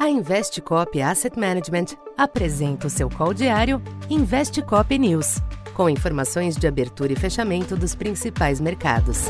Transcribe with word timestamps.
A 0.00 0.08
Investcop 0.08 0.98
Asset 1.02 1.38
Management 1.38 1.94
apresenta 2.16 2.86
o 2.86 2.90
seu 2.90 3.10
call 3.10 3.34
diário 3.34 3.82
Investcop 4.08 4.98
News, 4.98 5.42
com 5.74 5.90
informações 5.90 6.56
de 6.56 6.66
abertura 6.66 7.12
e 7.12 7.16
fechamento 7.16 7.76
dos 7.76 7.94
principais 7.94 8.62
mercados. 8.62 9.26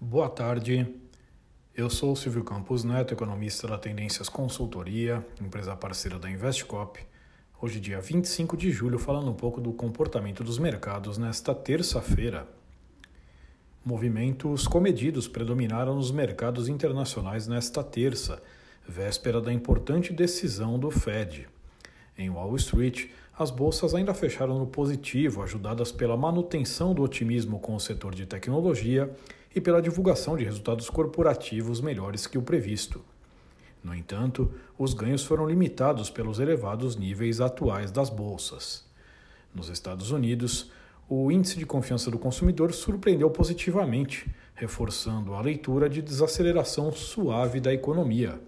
Boa 0.00 0.30
tarde. 0.30 0.86
Eu 1.74 1.90
sou 1.90 2.14
Silvio 2.14 2.44
Campos 2.44 2.84
Neto, 2.84 3.12
economista 3.12 3.66
da 3.66 3.76
Tendências 3.76 4.28
Consultoria, 4.28 5.26
empresa 5.40 5.74
parceira 5.74 6.16
da 6.16 6.30
Investcop. 6.30 7.00
Hoje, 7.60 7.80
dia 7.80 8.00
25 8.00 8.56
de 8.56 8.70
julho, 8.70 9.00
falando 9.00 9.32
um 9.32 9.34
pouco 9.34 9.60
do 9.60 9.72
comportamento 9.72 10.44
dos 10.44 10.60
mercados 10.60 11.18
nesta 11.18 11.52
terça-feira, 11.52 12.46
Movimentos 13.84 14.66
comedidos 14.66 15.28
predominaram 15.28 15.94
nos 15.94 16.10
mercados 16.10 16.68
internacionais 16.68 17.46
nesta 17.46 17.82
terça, 17.82 18.42
véspera 18.86 19.40
da 19.40 19.52
importante 19.52 20.12
decisão 20.12 20.78
do 20.78 20.90
Fed. 20.90 21.48
Em 22.16 22.28
Wall 22.28 22.56
Street, 22.56 23.06
as 23.38 23.50
bolsas 23.50 23.94
ainda 23.94 24.12
fecharam 24.12 24.58
no 24.58 24.66
positivo, 24.66 25.42
ajudadas 25.42 25.92
pela 25.92 26.16
manutenção 26.16 26.92
do 26.92 27.02
otimismo 27.02 27.60
com 27.60 27.76
o 27.76 27.80
setor 27.80 28.14
de 28.14 28.26
tecnologia 28.26 29.10
e 29.54 29.60
pela 29.60 29.80
divulgação 29.80 30.36
de 30.36 30.44
resultados 30.44 30.90
corporativos 30.90 31.80
melhores 31.80 32.26
que 32.26 32.36
o 32.36 32.42
previsto. 32.42 33.02
No 33.82 33.94
entanto, 33.94 34.52
os 34.76 34.92
ganhos 34.92 35.24
foram 35.24 35.48
limitados 35.48 36.10
pelos 36.10 36.40
elevados 36.40 36.96
níveis 36.96 37.40
atuais 37.40 37.92
das 37.92 38.10
bolsas. 38.10 38.84
Nos 39.54 39.68
Estados 39.68 40.10
Unidos, 40.10 40.70
o 41.08 41.32
índice 41.32 41.58
de 41.58 41.64
confiança 41.64 42.10
do 42.10 42.18
consumidor 42.18 42.72
surpreendeu 42.74 43.30
positivamente, 43.30 44.30
reforçando 44.54 45.32
a 45.32 45.40
leitura 45.40 45.88
de 45.88 46.02
desaceleração 46.02 46.92
suave 46.92 47.60
da 47.60 47.72
economia. 47.72 48.38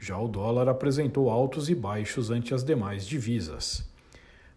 Já 0.00 0.18
o 0.18 0.26
dólar 0.26 0.68
apresentou 0.70 1.28
altos 1.28 1.68
e 1.68 1.74
baixos 1.74 2.30
ante 2.30 2.54
as 2.54 2.64
demais 2.64 3.06
divisas. 3.06 3.86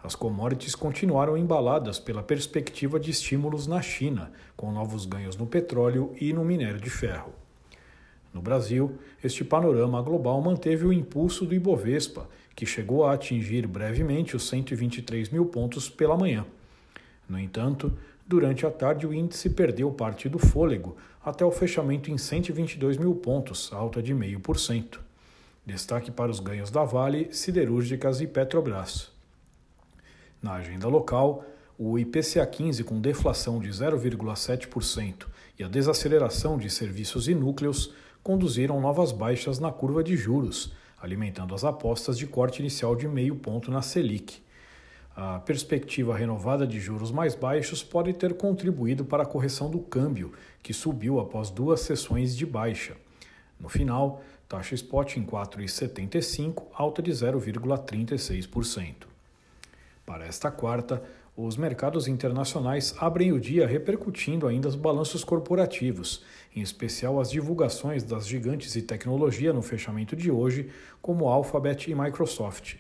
As 0.02 0.16
commodities 0.16 0.76
continuaram 0.76 1.38
embaladas 1.38 2.00
pela 2.00 2.24
perspectiva 2.24 3.00
de 3.00 3.12
estímulos 3.12 3.68
na 3.68 3.82
China, 3.82 4.32
com 4.56 4.72
novos 4.72 5.06
ganhos 5.06 5.36
no 5.36 5.46
petróleo 5.46 6.16
e 6.22 6.32
no 6.32 6.46
minério 6.46 6.80
de 6.80 6.90
ferro. 6.90 7.34
No 8.34 8.42
Brasil, 8.42 8.98
este 9.24 9.44
panorama 9.44 10.02
global 10.02 10.40
manteve 10.42 10.86
o 10.86 10.94
impulso 10.94 11.46
do 11.46 11.54
Ibovespa, 11.54 12.30
que 12.56 12.66
chegou 12.66 13.04
a 13.04 13.14
atingir 13.14 13.68
brevemente 13.68 14.36
os 14.36 14.48
123 14.48 15.30
mil 15.30 15.48
pontos 15.48 15.90
pela 15.90 16.16
manhã. 16.16 16.46
No 17.28 17.40
entanto, 17.40 17.98
durante 18.26 18.66
a 18.66 18.72
tarde 18.72 19.08
o 19.08 19.14
índice 19.14 19.50
perdeu 19.50 19.92
parte 19.92 20.30
do 20.30 20.40
fôlego 20.40 20.96
até 21.24 21.44
o 21.44 21.52
fechamento 21.52 22.12
em 22.12 22.18
122 22.18 22.98
mil 22.98 23.16
pontos, 23.16 23.72
alta 23.74 24.02
de 24.02 24.14
0,5%. 24.14 25.00
Destaque 25.66 26.12
para 26.12 26.30
os 26.30 26.40
ganhos 26.40 26.70
da 26.70 26.84
Vale, 26.84 27.34
Siderúrgicas 27.34 28.22
e 28.22 28.28
Petrobras. 28.28 29.12
Na 30.42 30.54
agenda 30.54 30.88
local, 30.88 31.44
o 31.78 31.98
IPCA 31.98 32.46
15 32.46 32.84
com 32.84 33.02
deflação 33.02 33.60
de 33.60 33.70
0,7% 33.70 35.26
e 35.58 35.64
a 35.64 35.68
desaceleração 35.68 36.58
de 36.58 36.70
serviços 36.70 37.28
e 37.28 37.34
núcleos 37.34 37.92
conduziram 38.22 38.80
novas 38.80 39.12
baixas 39.12 39.58
na 39.60 39.72
curva 39.72 40.04
de 40.04 40.16
juros, 40.16 40.72
alimentando 41.02 41.56
as 41.56 41.64
apostas 41.64 42.18
de 42.18 42.28
corte 42.28 42.60
inicial 42.60 42.96
de 42.96 43.08
meio 43.08 43.36
ponto 43.36 43.72
na 43.72 43.82
Selic. 43.82 44.42
A 45.16 45.40
perspectiva 45.40 46.14
renovada 46.14 46.68
de 46.68 46.78
juros 46.78 47.10
mais 47.10 47.36
baixos 47.36 47.82
pode 47.82 48.12
ter 48.12 48.34
contribuído 48.34 49.06
para 49.06 49.24
a 49.24 49.26
correção 49.26 49.70
do 49.70 49.80
câmbio, 49.80 50.34
que 50.62 50.74
subiu 50.74 51.22
após 51.22 51.50
duas 51.50 51.80
sessões 51.80 52.36
de 52.36 52.46
baixa. 52.46 52.98
No 53.58 53.70
final, 53.70 54.22
taxa 54.50 54.76
spot 54.76 55.16
em 55.16 55.26
4,75, 55.26 56.66
alta 56.74 57.02
de 57.02 57.12
0,36%. 57.12 59.08
Para 60.06 60.26
esta 60.26 60.52
quarta, 60.52 61.02
os 61.38 61.56
mercados 61.56 62.10
internacionais 62.10 62.94
abrem 62.98 63.32
o 63.32 63.40
dia 63.40 63.66
repercutindo 63.66 64.48
ainda 64.48 64.68
os 64.68 64.76
balanços 64.76 65.24
corporativos, 65.24 66.24
em 66.54 66.62
especial 66.62 67.22
as 67.22 67.32
divulgações 67.32 68.04
das 68.04 68.28
gigantes 68.28 68.74
de 68.74 68.82
tecnologia 68.82 69.54
no 69.54 69.62
fechamento 69.62 70.14
de 70.14 70.30
hoje, 70.30 70.70
como 71.02 71.30
Alphabet 71.30 71.90
e 71.90 71.96
Microsoft. 71.96 72.76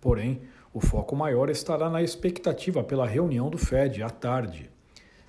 Porém, 0.00 0.40
o 0.76 0.80
foco 0.80 1.16
maior 1.16 1.48
estará 1.48 1.88
na 1.88 2.02
expectativa 2.02 2.84
pela 2.84 3.06
reunião 3.06 3.48
do 3.48 3.56
Fed 3.56 4.02
à 4.02 4.10
tarde. 4.10 4.70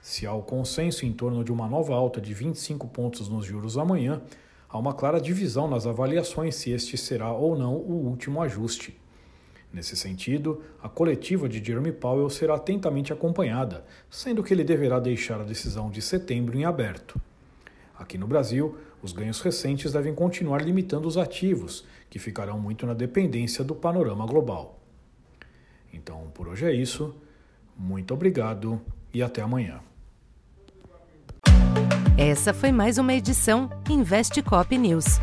Se 0.02 0.28
há 0.28 0.34
o 0.34 0.44
consenso 0.44 1.06
em 1.06 1.14
torno 1.14 1.42
de 1.42 1.54
uma 1.54 1.70
nova 1.70 1.96
alta 1.96 2.20
de 2.20 2.34
25 2.34 2.86
pontos 2.90 3.30
nos 3.30 3.46
juros 3.46 3.78
amanhã, 3.78 4.22
há 4.68 4.78
uma 4.78 4.94
clara 4.94 5.22
divisão 5.22 5.66
nas 5.66 5.88
avaliações 5.88 6.54
se 6.56 6.72
este 6.72 6.98
será 6.98 7.32
ou 7.32 7.58
não 7.58 7.78
o 7.78 7.94
último 7.94 8.42
ajuste. 8.42 9.00
Nesse 9.72 9.96
sentido, 9.96 10.62
a 10.84 10.90
coletiva 10.90 11.48
de 11.48 11.64
Jeremy 11.64 11.94
Powell 11.94 12.30
será 12.30 12.56
atentamente 12.56 13.14
acompanhada, 13.14 13.86
sendo 14.10 14.44
que 14.44 14.54
ele 14.54 14.66
deverá 14.66 15.00
deixar 15.00 15.40
a 15.40 15.46
decisão 15.46 15.90
de 15.90 16.02
setembro 16.02 16.58
em 16.58 16.66
aberto. 16.66 17.18
Aqui 17.98 18.18
no 18.18 18.28
Brasil, 18.28 18.78
os 19.02 19.14
ganhos 19.14 19.40
recentes 19.40 19.94
devem 19.94 20.14
continuar 20.14 20.62
limitando 20.62 21.08
os 21.08 21.18
ativos, 21.18 21.86
que 22.10 22.20
ficarão 22.20 22.60
muito 22.60 22.86
na 22.86 22.94
dependência 22.94 23.64
do 23.64 23.74
panorama 23.74 24.26
global. 24.26 24.78
Então, 25.94 26.32
por 26.34 26.48
hoje 26.48 26.66
é 26.66 26.74
isso. 26.74 27.16
Muito 27.78 28.14
obrigado 28.14 28.82
e 29.14 29.22
até 29.22 29.42
amanhã. 29.42 29.80
Essa 32.18 32.54
foi 32.54 32.72
mais 32.72 32.98
uma 32.98 33.14
edição 33.14 33.70
Investe 33.90 34.42
Cop 34.42 34.76
News. 34.76 35.20